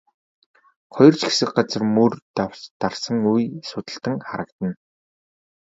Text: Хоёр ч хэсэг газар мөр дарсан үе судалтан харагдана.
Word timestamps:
Хоёр 0.95 1.13
ч 1.19 1.21
хэсэг 1.27 1.49
газар 1.57 1.83
мөр 1.95 2.11
дарсан 2.81 3.17
үе 3.31 3.45
судалтан 3.69 4.15
харагдана. 4.27 4.73